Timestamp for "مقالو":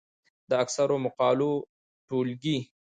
1.05-1.51